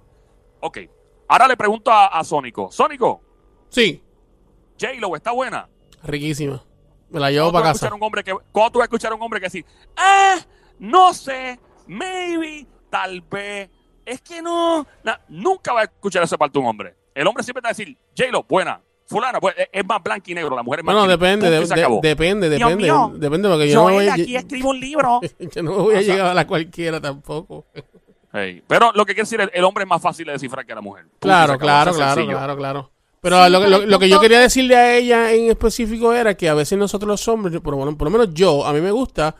[0.61, 0.77] Ok.
[1.27, 2.71] Ahora le pregunto a, a Sónico.
[2.71, 3.21] Sónico,
[3.67, 4.01] Sí,
[4.79, 5.67] J-Lo está buena.
[6.03, 6.63] riquísima.
[7.09, 7.95] Me la llevo ¿Cuándo tú vas para casa.
[7.95, 9.65] un hombre que, ¿Cuándo tú vas a escuchar a un hombre que decir,
[9.97, 10.37] ah,
[10.79, 13.69] no sé, maybe, tal vez,
[14.05, 16.95] es que no, na- nunca va a escuchar esa parte de un hombre.
[17.15, 20.33] El hombre siempre te va a decir, J-Lo, buena, fulana, pues, es, más blanco y
[20.33, 22.83] negro, la mujer es más Bueno, depende, de- de- depende, Dios depende.
[22.83, 23.11] mío.
[23.15, 25.19] Depende porque yo Yo no voy, de aquí escribo un libro.
[25.39, 27.65] yo no voy a O sea- llegar a la cualquiera tampoco.
[28.31, 30.73] Hey, Pero lo que quiere decir, el, el hombre es más fácil de descifrar que
[30.73, 31.05] la mujer.
[31.19, 32.37] Claro, claro, Eso es claro, sencillo.
[32.37, 32.91] claro, claro.
[33.21, 36.49] Pero Sí, lo, lo- lo que yo quería decirle a ella en específico era que
[36.49, 38.91] a veces nosotros los hombres, por lo menos, por lo menos yo, a mí me
[38.91, 39.35] gusta,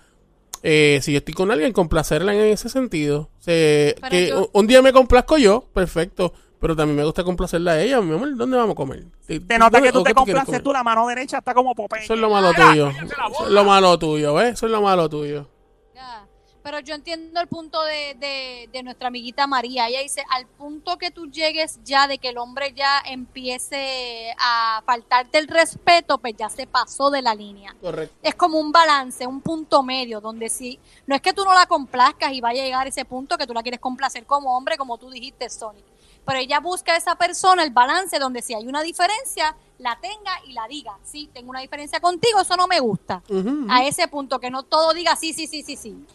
[0.64, 3.30] eh, si yo estoy con alguien, complacerla en ese sentido.
[3.40, 7.04] O sea, Pero que yo- un- un día me complazco yo, perfecto, pero también me
[7.04, 8.00] gusta complacerla a ella.
[8.02, 9.04] Mi amor, ¿dónde vamos a comer?
[9.28, 12.04] Te nota que ¿O tú te complaces tú, la mano derecha está como Popeye.
[12.06, 12.90] Eso es lo malo tuyo.
[12.90, 14.54] Eso es lo malo tuyo, ¿ves?
[14.54, 15.48] Eso es lo malo tuyo.
[15.94, 16.26] Ya.
[16.64, 19.90] Pero yo entiendo el punto de, de, de nuestra amiguita María.
[19.90, 24.82] Ella dice, al punto que tú llegues ya de que el hombre ya empiece a
[24.86, 27.76] faltarte el respeto, pues ya se pasó de la línea.
[27.82, 28.16] Correcto.
[28.24, 31.66] Es como un balance, un punto medio, donde si no es que tú no la
[31.66, 34.98] complazcas y vaya a llegar ese punto que tú la quieres complacer como hombre, como
[34.98, 35.84] tú dijiste, Sonic.
[36.26, 40.32] Pero ella busca a esa persona el balance donde si hay una diferencia, la tenga
[40.48, 40.98] y la diga.
[41.04, 43.22] Sí, tengo una diferencia contigo, eso no me gusta.
[43.70, 46.06] A ese punto, que no todo diga sí, sí, sí, sí, sí.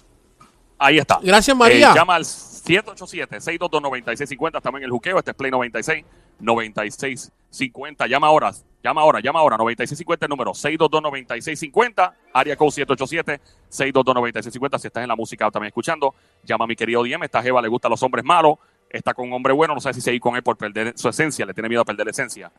[0.79, 1.19] Ahí está.
[1.23, 1.91] Gracias, María.
[1.91, 4.59] Eh, llama al 787-622-9650.
[4.59, 5.19] Estamos en el juqueo.
[5.19, 6.05] Este es Play 96.
[6.41, 8.07] 9650.
[8.07, 8.53] Llama ahora.
[8.83, 9.21] Llama ahora.
[9.21, 9.57] Llama ahora.
[9.57, 10.53] 9650 el número.
[10.53, 12.13] 622-9650.
[12.33, 14.79] Área code 787-622-9650.
[14.79, 16.15] Si estás en la música también escuchando,
[16.45, 17.23] llama a mi querido Diem.
[17.25, 18.55] Esta Jeva le gusta a los hombres malos.
[18.89, 21.45] está con un hombre bueno, no sabe si seguir con él por perder su esencia,
[21.45, 22.51] le tiene miedo a perder la esencia.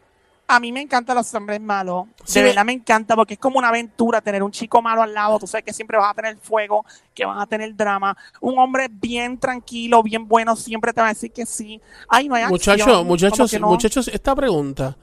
[0.52, 2.06] A mí me encantan los hombres malos.
[2.26, 5.04] Sí, de me- verdad me encanta porque es como una aventura tener un chico malo
[5.04, 5.38] al lado.
[5.38, 6.84] Tú sabes que siempre vas a tener fuego,
[7.14, 8.18] que vas a tener drama.
[8.42, 11.80] Un hombre bien tranquilo, bien bueno, siempre te va a decir que sí.
[12.08, 13.68] Ay, no hay acción, Muchachos, no.
[13.68, 14.98] muchachos, esta pregunta.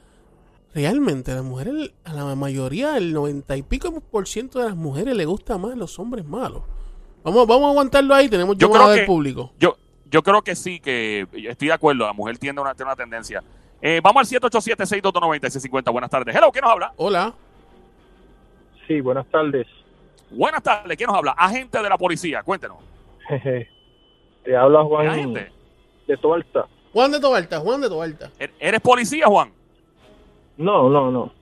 [0.75, 4.77] Realmente, a las mujeres, a la mayoría, el noventa y pico por ciento de las
[4.77, 6.63] mujeres le gusta más los hombres malos.
[7.25, 9.53] Vamos, vamos a aguantarlo ahí, tenemos Yo creo del que- público.
[9.59, 9.77] Yo,
[10.11, 12.97] yo creo que sí, que estoy de acuerdo, la mujer tiende a una, tiene una
[12.97, 13.43] tendencia.
[13.81, 15.93] Eh, vamos al 787-622-9650.
[15.93, 16.35] Buenas tardes.
[16.35, 16.93] Hello, ¿quién nos habla?
[16.97, 17.35] Hola.
[18.87, 19.67] Sí, buenas tardes.
[20.31, 21.33] Buenas tardes, ¿quién nos habla?
[21.33, 22.79] Agente de la policía, cuéntenos.
[23.29, 23.69] Jeje.
[24.45, 25.53] Te habla Juan Agente,
[26.07, 26.67] de Toalta.
[26.93, 28.31] Juan de Tobalta, Juan de Tobalta.
[28.39, 29.53] ¿er- ¿eres policía, Juan?
[30.57, 31.33] No, no, no.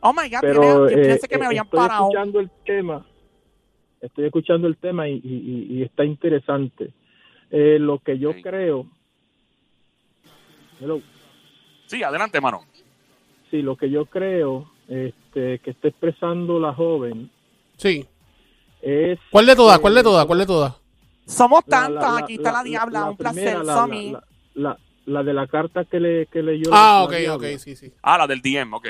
[0.00, 2.04] Oh my God, Pero eh, que me eh, habían estoy parado.
[2.04, 3.06] escuchando el tema.
[4.00, 6.92] Estoy escuchando el tema y, y- y- y está interesante.
[7.50, 8.86] Eh, lo que yo creo.
[10.80, 11.00] Hello.
[11.86, 12.62] Sí, adelante, hermano.
[13.50, 17.30] Sí, lo que yo creo este, que está expresando la joven
[17.76, 18.06] Sí.
[18.82, 19.18] es.
[19.30, 19.78] ¿Cuál de todas?
[19.78, 20.26] ¿Cuál de todas?
[20.26, 20.80] ¿Cuál de todas?
[21.26, 24.10] Somos tantas, la- aquí está la, diabla, la un placer, primera, Somi.
[24.12, 26.70] la- la- la- la de la carta que, le, que leyó.
[26.72, 27.48] Ah, la ok, diabla.
[27.48, 27.92] ok, sí, sí.
[28.02, 28.88] Ah, la del DM, ok.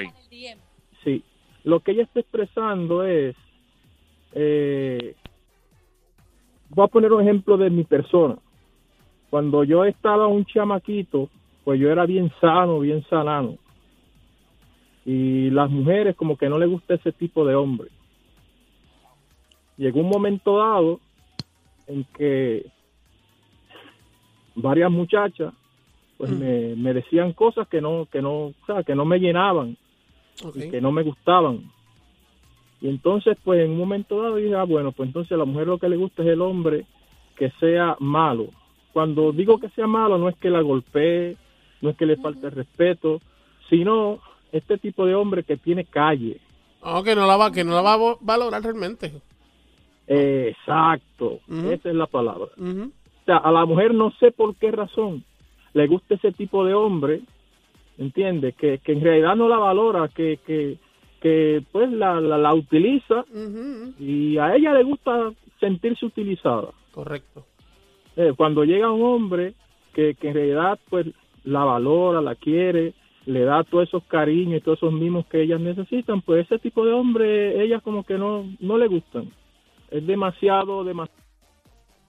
[1.04, 1.22] Sí,
[1.64, 3.36] lo que ella está expresando es,
[4.32, 5.14] eh,
[6.70, 8.36] voy a poner un ejemplo de mi persona.
[9.30, 11.28] Cuando yo estaba un chamaquito,
[11.64, 13.56] pues yo era bien sano, bien sanano.
[15.04, 17.88] Y las mujeres como que no les gusta ese tipo de hombre.
[19.76, 21.00] Llegó un momento dado
[21.86, 22.66] en que
[24.54, 25.52] varias muchachas
[26.16, 26.38] pues Mm.
[26.38, 29.76] me, me decían cosas que no que no o sea, que no me llenaban
[30.54, 31.70] y que no me gustaban.
[32.80, 35.66] Y entonces, pues en un momento dado dije, ah, bueno, pues entonces a la mujer
[35.68, 36.84] lo que le gusta es el hombre
[37.36, 38.48] que sea malo.
[38.92, 41.36] Cuando digo que sea malo, no es que la golpee,
[41.84, 43.20] no es que le falte respeto,
[43.68, 44.18] sino
[44.52, 46.40] este tipo de hombre que tiene calle.
[46.82, 49.12] Ah, que no la va, que no la va a valorar realmente.
[50.06, 52.48] Exacto, esa es la palabra.
[52.56, 55.24] O sea, a la mujer no sé por qué razón
[55.74, 57.20] le gusta ese tipo de hombre,
[57.98, 58.54] ¿entiendes?
[58.56, 60.78] Que, que en realidad no la valora, que, que,
[61.20, 63.24] que pues la, la, la utiliza
[63.98, 66.68] y a ella le gusta sentirse utilizada.
[66.92, 67.44] Correcto.
[68.16, 69.54] Eh, cuando llega un hombre
[69.92, 71.06] que, que en realidad pues
[71.44, 72.94] la valora, la quiere,
[73.26, 76.84] le da todos esos cariños y todos esos mimos que ellas necesitan, pues ese tipo
[76.84, 79.30] de hombre ellas como que no, no le gustan.
[79.90, 81.22] Es demasiado, demasiado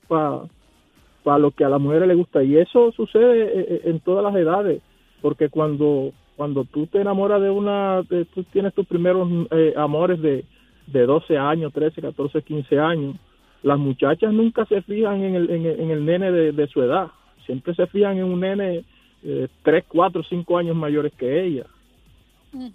[0.07, 2.43] para lo que a las mujeres le gusta.
[2.43, 4.81] Y eso sucede eh, eh, en todas las edades,
[5.21, 10.21] porque cuando, cuando tú te enamoras de una, de- tú tienes tus primeros eh, amores
[10.21, 10.45] de,
[10.87, 13.15] de 12 años, 13, 14, 15 años,
[13.63, 16.81] las muchachas nunca se fijan en el, en el, en el nene de, de su
[16.83, 17.07] edad,
[17.45, 18.83] siempre se fijan en un nene
[19.25, 21.65] eh, 3, 4, 5 años mayores que ella.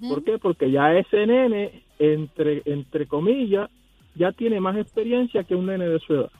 [0.09, 0.37] ¿Por qué?
[0.39, 3.71] Porque ya ese nene, entre, entre comillas,
[4.15, 6.31] ya tiene más experiencia que un nene de su edad.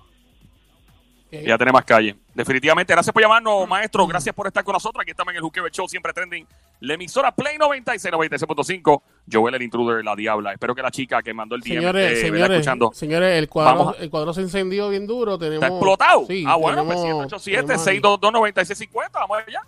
[1.31, 2.17] Ya tiene más calle.
[2.35, 4.05] Definitivamente, gracias por llamarnos, maestro.
[4.07, 5.01] Gracias por estar con nosotros.
[5.01, 6.45] Aquí estamos en el Juqueo Show, siempre trending.
[6.81, 9.03] La emisora Play 96, 96.5.
[9.33, 10.53] Joel, el intruder, la diabla.
[10.53, 12.91] Espero que la chica que mandó el DM Señores, señores, escuchando.
[12.93, 15.39] señores, el cuadro, a- el cuadro se encendió bien duro.
[15.39, 16.27] Tenemos, ¿Está explotado?
[16.27, 17.95] Sí, ah, bueno, tenemos- pues 787 tenemos ahí.
[17.95, 19.61] 622 9650 Vamos allá.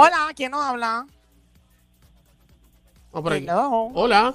[0.00, 1.06] Hola, ¿quién nos habla?
[3.12, 3.32] Vamos por.
[3.32, 3.90] Hello.
[3.94, 4.34] Hola.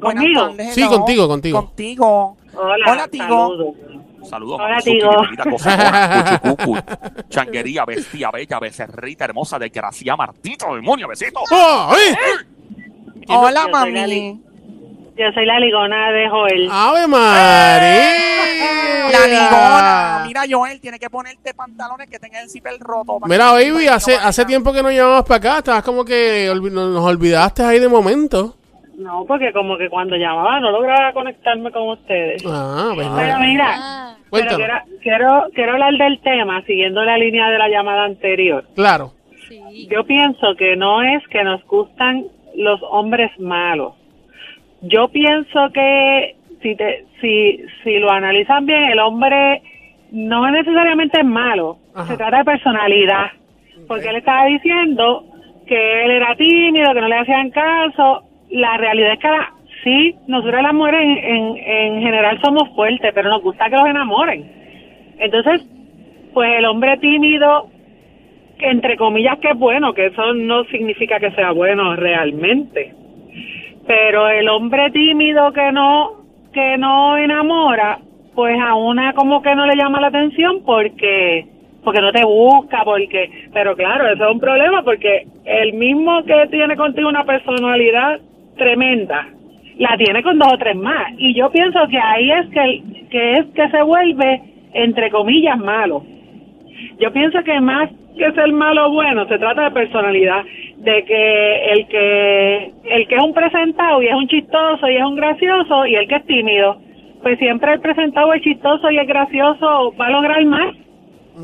[0.00, 0.40] Buenas ¿Conmigo?
[0.48, 0.90] tardes, Sí, hello.
[0.90, 1.58] contigo, contigo.
[1.66, 2.36] Contigo.
[2.54, 3.24] Hola, Hola, Tigo.
[3.24, 3.74] saludos.
[4.28, 4.60] Saludos.
[4.62, 5.10] Hola, Tigo.
[6.40, 6.78] cuchucucu,
[7.28, 11.40] changuería, bestia, bella, becerrita, hermosa, desgracia, martito, demonio, besito.
[11.50, 12.16] ¡Oh, eh!
[13.28, 14.42] Hola, Yo soy la mami.
[15.16, 16.68] Yo soy la ligona de Joel.
[16.70, 19.10] ¡Ave María!
[19.12, 20.24] La ligona.
[20.26, 23.18] Mira, Joel, tiene que ponerte pantalones que tengan el zipper roto.
[23.20, 24.28] para Mira, que- baby, para que hace, no vaya.
[24.28, 25.58] hace tiempo que no llamabas para acá.
[25.58, 28.56] Estabas como que olvi- nos nos olvidaste ahí de momento.
[28.96, 32.42] No, porque como que cuando llamaba no lograba conectarme con ustedes.
[32.46, 33.38] Ah, pues Pero nada.
[33.40, 34.58] mira, Ah, pero Cuéntanos.
[34.58, 38.64] quiero, quiero, quiero hablar del tema siguiendo la línea de la llamada anterior.
[38.74, 39.12] Claro.
[39.48, 39.88] sí.
[39.90, 43.94] Yo pienso que no es que nos gustan los hombres malos.
[44.82, 49.62] Yo pienso que si te, si, si lo analizan bien, el hombre
[50.10, 51.78] no es necesariamente malo.
[51.94, 52.06] Ajá.
[52.06, 53.26] Se trata de personalidad.
[53.88, 55.24] Porque él estaba diciendo
[55.66, 58.22] que él era tímido, que no le hacían caso.
[58.50, 63.10] La realidad es que la- sí, nosotros las mujeres en, en, en general somos fuertes,
[63.14, 64.44] pero nos gusta que los enamoren.
[65.18, 65.66] Entonces,
[66.34, 67.68] pues el hombre tímido
[68.58, 72.94] entre comillas que es bueno, que eso no significa que sea bueno realmente.
[73.86, 77.98] Pero el hombre tímido que no que no enamora,
[78.34, 81.46] pues a una como que no le llama la atención porque
[81.82, 86.46] porque no te busca, porque, pero claro, eso es un problema porque el mismo que
[86.50, 88.20] tiene contigo una personalidad
[88.56, 89.26] tremenda,
[89.78, 91.12] la tiene con dos o tres más.
[91.18, 94.42] Y yo pienso que ahí es que, que es que se vuelve,
[94.74, 96.04] entre comillas, malo.
[96.98, 100.44] Yo pienso que más que ser malo o bueno, se trata de personalidad,
[100.76, 105.04] de que el que el que es un presentado y es un chistoso y es
[105.04, 106.78] un gracioso y el que es tímido,
[107.22, 110.74] pues siempre el presentado, el chistoso y el gracioso va a lograr más.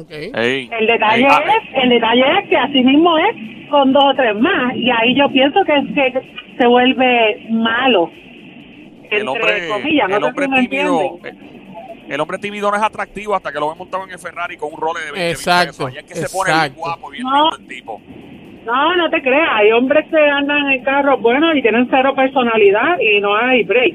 [0.03, 0.31] Okay.
[0.35, 4.38] El detalle ah, es, el detalle es que así mismo es con dos o tres
[4.38, 6.12] más y ahí yo pienso que, que
[6.59, 8.11] se vuelve malo.
[9.11, 11.18] el Entre hombre, comillas, el hombre tímido,
[12.09, 14.73] el hombre tímido no es atractivo hasta que lo ven montado en el Ferrari con
[14.73, 15.87] un role de 20 mil Exacto, pesos.
[15.88, 16.81] Ahí es que se pone bien exacto.
[16.81, 17.42] guapo, bien No.
[17.51, 18.01] lindo el tipo.
[18.66, 22.99] No, no te creas, hay hombres que andan en carros buenos y tienen cero personalidad
[23.01, 23.94] y no hay break.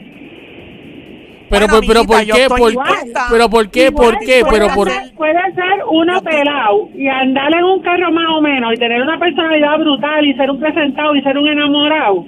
[1.49, 2.41] Pero, Bueno, por- pero ¿por amiguita, qué?
[2.43, 3.13] estoy ¿Por qué?
[3.29, 3.91] Pero ¿por qué?
[3.91, 4.41] ¿Por Igual qué?
[4.41, 8.41] puede Pero por ser- Puede ser uno pelado y andar en un carro más o
[8.41, 12.25] menos y tener una personalidad brutal y ser un presentado y ser un enamorado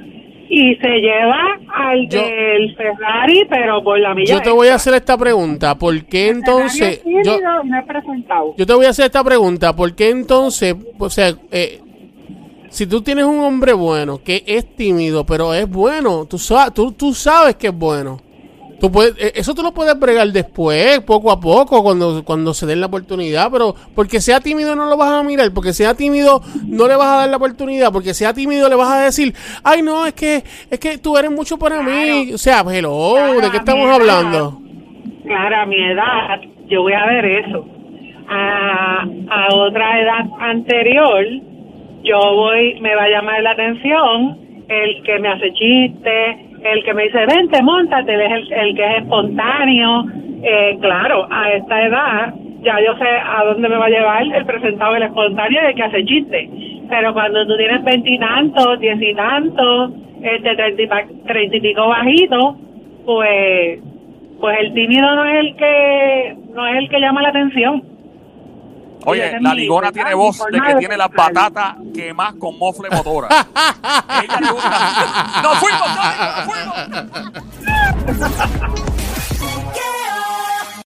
[0.49, 1.39] y se lleva
[1.73, 5.75] al Yo- del Ferrari pero por la milla yo te voy a hacer esta pregunta,
[5.75, 7.39] ¿por qué entonces yo
[8.57, 11.81] no te voy a hacer esta pregunta, ¿por qué entonces, o sea, eh,
[12.69, 16.37] si tú tienes un hombre bueno que es tímido, pero es bueno, tú
[16.73, 18.19] tú, tú sabes que es bueno.
[18.79, 22.65] Tú puedes, eh, eso tú lo puedes bregar después, poco a poco, cuando, cuando se
[22.65, 26.41] den la oportunidad, pero porque sea tímido no lo vas a mirar, porque sea tímido
[26.67, 29.33] no le vas a dar la oportunidad, porque sea tímido le vas a decir,
[29.63, 32.33] ay no, es que, es que tú eres mucho para mí.
[32.33, 34.59] O sea, hello, Claro, ¿de qué estamos hablando?
[35.25, 37.65] Claro, a mi edad, yo voy a ver eso.
[38.27, 41.23] A, a otra edad anterior,
[42.03, 46.93] yo voy, me va a llamar la atención el que me hace chiste, el que
[46.93, 50.05] me dice, vente, montate, es el, el que es espontáneo.
[50.43, 54.45] Eh, claro, a esta edad ya yo sé a dónde me va a llevar el
[54.45, 56.49] presentado, el espontáneo y el que hace chiste.
[56.89, 62.57] Pero cuando tú tienes veintitantos, diez y tantos, este, treinta y pico bajito,
[63.05, 63.79] pues
[64.39, 67.83] pues el tímido no es el que no es el que llama la atención.
[69.05, 73.27] Oye, la ligona verdad, tiene voz de que tiene las patatas quemadas con mofle motora.
[75.43, 75.89] ¡Nos fuimos!
[76.35, 76.75] ¡Nos fuimos!